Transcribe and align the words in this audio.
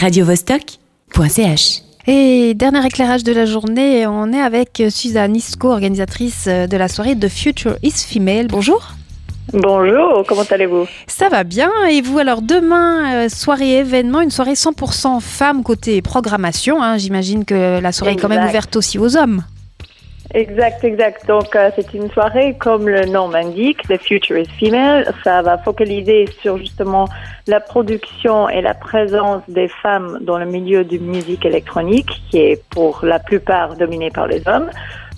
radiovostok.ch. 0.00 1.82
Et 2.06 2.54
dernier 2.54 2.86
éclairage 2.86 3.24
de 3.24 3.32
la 3.32 3.44
journée, 3.44 4.06
on 4.06 4.32
est 4.32 4.40
avec 4.40 4.82
Suzanne 4.90 5.36
Isco, 5.36 5.70
organisatrice 5.70 6.46
de 6.46 6.76
la 6.76 6.88
soirée 6.88 7.16
The 7.16 7.28
Future 7.28 7.76
is 7.82 8.06
Female. 8.06 8.46
Bonjour. 8.46 8.94
Bonjour, 9.52 10.24
comment 10.26 10.44
allez-vous? 10.50 10.86
Ça 11.06 11.28
va 11.28 11.42
bien. 11.42 11.70
Et 11.90 12.00
vous, 12.02 12.18
alors 12.18 12.42
demain, 12.42 13.24
euh, 13.24 13.28
soirée 13.28 13.78
événement, 13.78 14.20
une 14.20 14.30
soirée 14.30 14.52
100% 14.52 15.20
femmes 15.20 15.62
côté 15.62 16.02
programmation. 16.02 16.82
hein. 16.82 16.98
J'imagine 16.98 17.44
que 17.44 17.80
la 17.80 17.92
soirée 17.92 18.12
est 18.12 18.16
quand 18.16 18.28
même 18.28 18.46
ouverte 18.46 18.76
aussi 18.76 18.98
aux 18.98 19.16
hommes. 19.16 19.42
Exact, 20.34 20.84
exact. 20.84 21.26
Donc 21.26 21.56
euh, 21.56 21.70
c'est 21.74 21.94
une 21.94 22.10
soirée 22.10 22.54
comme 22.58 22.86
le 22.86 23.06
nom 23.06 23.30
l'indique, 23.30 23.82
The 23.88 23.96
Future 23.96 24.36
is 24.36 24.48
Female. 24.60 25.10
Ça 25.24 25.40
va 25.40 25.56
focaliser 25.56 26.26
sur 26.42 26.58
justement 26.58 27.08
la 27.46 27.60
production 27.60 28.46
et 28.48 28.60
la 28.60 28.74
présence 28.74 29.42
des 29.48 29.68
femmes 29.68 30.18
dans 30.20 30.38
le 30.38 30.44
milieu 30.44 30.84
de 30.84 30.98
musique 30.98 31.46
électronique, 31.46 32.22
qui 32.30 32.38
est 32.40 32.62
pour 32.68 33.00
la 33.02 33.18
plupart 33.18 33.76
dominé 33.76 34.10
par 34.10 34.26
les 34.26 34.46
hommes. 34.46 34.70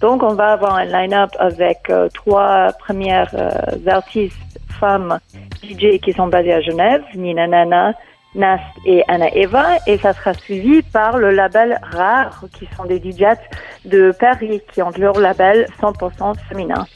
Donc 0.00 0.24
on 0.24 0.34
va 0.34 0.52
avoir 0.52 0.74
un 0.74 0.84
line-up 0.84 1.30
avec 1.38 1.88
euh, 1.88 2.08
trois 2.12 2.72
premières 2.80 3.32
euh, 3.34 3.90
artistes 3.90 4.36
femmes 4.80 5.18
DJ 5.62 6.00
qui 6.02 6.12
sont 6.12 6.26
basées 6.26 6.52
à 6.52 6.60
Genève, 6.60 7.02
Nina 7.14 7.46
Nana, 7.46 7.94
Nast 8.36 8.62
et 8.84 9.02
Anna 9.08 9.28
Eva, 9.34 9.76
et 9.86 9.98
ça 9.98 10.12
sera 10.12 10.34
suivi 10.34 10.82
par 10.82 11.18
le 11.18 11.30
label 11.30 11.78
Rare, 11.82 12.44
qui 12.52 12.68
sont 12.76 12.84
des 12.84 13.00
DJs 13.00 13.40
de 13.84 14.12
Paris, 14.18 14.60
qui 14.72 14.82
ont 14.82 14.90
leur 14.96 15.18
label 15.18 15.66
100% 15.80 16.34
féminin. 16.48 16.86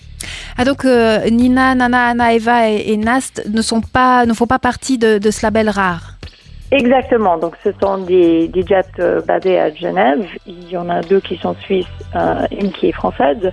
Ah 0.59 0.65
donc 0.65 0.85
euh, 0.85 1.29
Nina, 1.31 1.75
Nana, 1.75 2.09
Anna, 2.09 2.35
Eva 2.35 2.69
et, 2.69 2.93
et 2.93 2.97
Nast 2.97 3.43
ne 3.49 3.63
sont 3.63 3.81
pas, 3.81 4.27
ne 4.27 4.35
font 4.35 4.47
pas 4.47 4.59
partie 4.59 4.99
de, 4.99 5.19
de 5.19 5.31
ce 5.31 5.45
label 5.45 5.71
rare. 5.71 6.17
Exactement, 6.73 7.37
donc 7.37 7.57
ce 7.65 7.71
sont 7.83 7.99
des 7.99 8.49
DJs 8.49 9.01
euh, 9.01 9.21
basés 9.23 9.59
à 9.59 9.75
Genève, 9.75 10.25
il 10.47 10.69
y 10.71 10.77
en 10.77 10.89
a 10.89 11.01
deux 11.01 11.21
qui 11.21 11.37
sont 11.37 11.57
suisses, 11.63 11.87
euh, 12.15 12.47
une 12.53 12.71
qui 12.71 12.89
est 12.89 12.93
française, 12.93 13.51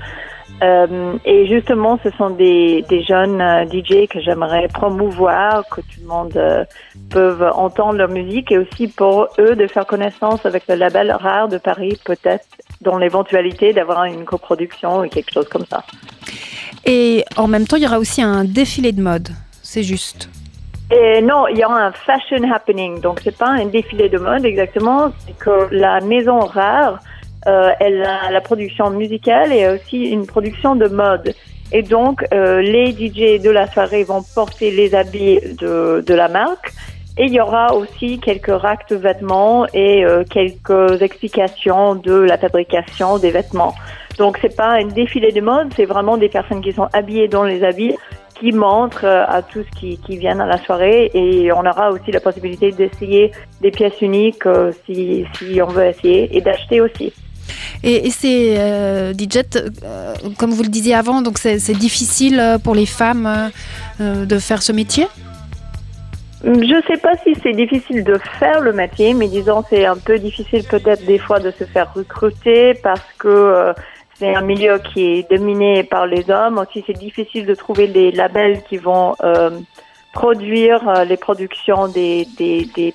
Euh, 0.64 1.18
et 1.24 1.46
justement 1.46 2.00
ce 2.04 2.10
sont 2.18 2.32
des, 2.32 2.84
des 2.90 3.04
jeunes 3.04 3.40
euh, 3.42 3.66
DJ 3.66 4.08
que 4.08 4.20
j'aimerais 4.20 4.68
promouvoir, 4.68 5.64
que 5.70 5.82
tout 5.82 6.02
le 6.02 6.08
monde 6.08 6.36
euh, 6.36 6.66
peut 7.12 7.38
entendre 7.54 8.00
leur 8.00 8.10
musique, 8.10 8.52
et 8.52 8.58
aussi 8.58 8.88
pour 8.88 9.28
eux 9.38 9.56
de 9.56 9.68
faire 9.68 9.86
connaissance 9.86 10.46
avec 10.48 10.64
le 10.68 10.76
label 10.76 11.12
Rare 11.12 11.48
de 11.48 11.60
Paris, 11.60 12.00
peut-être 12.04 12.46
dans 12.82 12.98
l'éventualité 12.98 13.72
d'avoir 13.72 14.06
une 14.06 14.26
coproduction 14.26 15.02
ou 15.02 15.08
quelque 15.08 15.32
chose 15.32 15.48
comme 15.48 15.66
ça. 15.66 15.84
Et 16.86 17.24
en 17.36 17.48
même 17.48 17.68
temps, 17.68 17.78
il 17.78 17.84
y 17.84 17.88
aura 17.88 18.00
aussi 18.00 18.22
un 18.22 18.44
défilé 18.44 18.92
de 18.92 19.02
mode. 19.02 19.30
C'est 19.62 19.84
juste. 19.84 20.30
Et 20.90 21.22
non, 21.22 21.48
il 21.48 21.58
y 21.58 21.66
aura 21.66 21.88
un 21.88 21.92
fashion 21.92 22.50
happening. 22.50 23.02
Donc, 23.02 23.20
c'est 23.22 23.38
pas 23.38 23.50
un 23.50 23.66
défilé 23.66 24.08
de 24.08 24.18
mode 24.18 24.46
exactement. 24.46 25.12
C'est 25.26 25.38
que 25.38 25.68
la 25.72 26.00
maison 26.00 26.40
rare, 26.40 27.00
euh, 27.46 27.72
elle 27.80 28.04
a 28.04 28.32
la 28.32 28.42
production 28.42 28.90
musicale 28.90 29.54
et 29.54 29.68
aussi 29.70 30.06
une 30.06 30.26
production 30.26 30.76
de 30.76 30.88
mode. 30.88 31.34
Et 31.72 31.84
donc, 31.84 32.26
euh, 32.34 32.62
les 32.62 32.92
DJ 32.92 33.42
de 33.42 33.50
la 33.50 33.68
soirée 33.68 34.04
vont 34.04 34.24
porter 34.34 34.72
les 34.72 34.96
habits 34.96 35.40
de, 35.60 36.04
de 36.06 36.14
la 36.14 36.30
marque. 36.30 36.74
Et 37.18 37.26
il 37.26 37.34
y 37.34 37.42
aura 37.42 37.74
aussi 37.74 38.20
quelques 38.20 38.52
racks 38.52 38.90
de 38.90 38.96
vêtements 38.96 39.66
et 39.74 40.06
euh, 40.06 40.24
quelques 40.24 41.02
explications 41.02 41.96
de 41.96 42.14
la 42.14 42.38
fabrication 42.38 43.18
des 43.18 43.32
vêtements. 43.32 43.74
Donc, 44.18 44.38
c'est 44.42 44.56
pas 44.56 44.74
un 44.80 44.86
défilé 44.86 45.32
de 45.32 45.42
mode, 45.42 45.74
c'est 45.76 45.86
vraiment 45.86 46.18
des 46.18 46.30
personnes 46.30 46.62
qui 46.62 46.72
sont 46.72 46.88
habillées 46.94 47.28
dans 47.28 47.44
les 47.44 47.64
habits 47.64 47.96
qui 48.40 48.52
montrent 48.52 49.06
euh, 49.06 49.26
à 49.28 49.42
tous 49.42 49.66
qui, 49.80 49.98
qui 49.98 50.18
viennent 50.18 50.42
à 50.42 50.46
la 50.46 50.58
soirée 50.60 51.10
et 51.14 51.52
on 51.52 51.66
aura 51.66 51.92
aussi 51.92 52.12
la 52.12 52.20
possibilité 52.20 52.72
d'essayer 52.72 53.32
des 53.62 53.72
pièces 53.72 54.00
uniques 54.02 54.46
euh, 54.46 54.72
si, 54.86 55.26
si 55.34 55.62
on 55.62 55.68
veut 55.68 55.88
essayer 55.88 56.36
et 56.36 56.42
d'acheter 56.42 56.82
aussi. 56.82 57.14
Et, 57.84 58.10
c'est 58.10 58.58
euh, 58.58 59.14
DJ, 59.14 59.44
euh, 59.56 60.14
comme 60.38 60.52
vous 60.52 60.64
le 60.64 60.70
disiez 60.70 60.96
avant, 60.96 61.22
donc 61.22 61.38
c'est 61.38 61.78
difficile 61.78 62.60
pour 62.64 62.76
les 62.76 62.86
femmes 62.86 63.52
euh, 64.00 64.26
de 64.26 64.38
faire 64.38 64.62
ce 64.62 64.72
métier? 64.72 65.08
Je 66.44 66.82
sais 66.86 66.98
pas 66.98 67.18
si 67.24 67.34
c'est 67.42 67.54
difficile 67.54 68.04
de 68.04 68.20
faire 68.40 68.62
le 68.62 68.72
métier, 68.72 69.16
mais 69.16 69.28
disons 69.28 69.64
c'est 69.68 69.88
un 69.88 69.98
peu 69.98 70.20
difficile 70.20 70.64
peut-être 70.66 71.04
des 71.06 71.18
fois 71.18 71.40
de 71.40 71.50
se 71.50 71.64
faire 71.64 71.92
recruter 71.96 72.76
parce 72.76 73.02
que 73.18 73.28
euh, 73.28 73.74
c'est 74.20 74.36
un 74.36 74.42
milieu 74.42 74.78
qui 74.78 75.04
est 75.04 75.32
dominé 75.32 75.84
par 75.84 76.06
les 76.06 76.30
hommes. 76.30 76.60
Aussi 76.60 76.84
c'est 76.86 76.98
difficile 76.98 77.48
de 77.48 77.56
trouver 77.56 77.88
des 77.88 78.12
labels 78.12 78.62
qui 78.70 78.78
vont 78.78 79.16
produire 80.14 81.06
les 81.06 81.18
productions 81.18 81.88
des, 81.88 82.28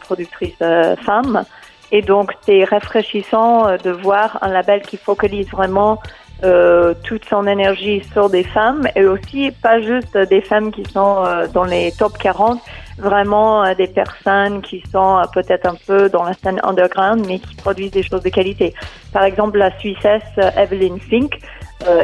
productrices 0.01 0.63
femmes. 1.05 1.45
Et 1.93 2.03
donc 2.03 2.33
c'est 2.43 2.65
rafraîchissant 2.65 3.69
euh, 3.69 3.77
de 3.77 3.91
voir 3.91 4.39
un 4.43 4.49
label 4.49 4.83
qui 4.83 4.97
focalise 4.97 5.49
vraiment 5.51 6.01
euh, 6.45 6.95
toute 7.05 7.25
son 7.27 7.47
énergie 7.47 8.03
sur 8.13 8.29
des 8.29 8.43
femmes 8.43 8.89
et 8.97 9.05
aussi 9.05 9.53
pas 9.63 9.81
juste 9.81 10.17
des 10.17 10.41
femmes 10.41 10.73
qui 10.73 10.85
sont 10.85 11.25
euh, 11.25 11.47
dans 11.47 11.65
les 11.65 11.93
top 11.93 12.19
40, 12.19 12.61
vraiment 12.99 13.65
euh, 13.65 13.75
des 13.75 13.87
personnes 13.87 14.61
qui 14.61 14.83
sont 14.91 15.19
euh, 15.19 15.23
peut-être 15.33 15.67
un 15.67 15.77
peu 15.87 16.09
dans 16.09 16.25
la 16.25 16.33
scène 16.35 16.61
underground 16.65 17.25
mais 17.29 17.39
qui 17.39 17.55
produisent 17.55 17.93
des 17.93 18.03
choses 18.03 18.23
de 18.23 18.29
qualité. 18.29 18.75
Par 19.13 19.23
exemple, 19.23 19.59
la 19.59 19.77
Suissesse 19.79 20.23
Evelyn 20.57 20.99
Fink 20.99 21.39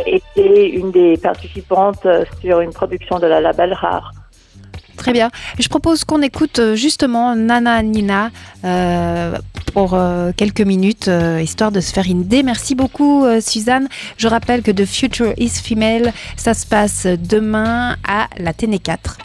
était 0.06 0.70
une 0.70 0.91
des 0.91 1.16
participantes 1.16 2.05
sur 2.41 2.60
une 2.60 2.72
production 2.72 3.20
de 3.20 3.26
la 3.28 3.41
label 3.41 3.72
Rare. 3.72 4.10
Très 4.98 5.12
bien. 5.12 5.31
Je 5.59 5.69
propose 5.69 6.04
qu'on 6.04 6.20
écoute 6.22 6.59
euh, 6.59 6.75
justement 6.75 7.34
Nana 7.36 7.82
Nina 7.82 8.31
euh, 8.64 9.38
pour 9.72 9.94
euh, 9.94 10.32
quelques 10.36 10.60
minutes, 10.60 11.09
histoire 11.41 11.70
de 11.72 11.81
se 11.81 11.92
faire 11.92 12.04
une 12.06 12.22
idée. 12.22 12.42
Merci 12.42 12.75
beaucoup, 12.75 13.25
Suzanne. 13.41 13.88
Je 14.16 14.26
rappelle 14.28 14.62
que 14.62 14.72
The 14.72 14.84
Future 14.84 15.32
is 15.38 15.50
Female, 15.50 16.12
ça 16.37 16.53
se 16.53 16.66
passe 16.66 17.06
demain 17.06 17.97
à 18.06 18.26
la 18.38 18.53
Téné 18.53 18.81
4. 18.81 19.19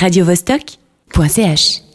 radiovostok.ch 0.00 1.85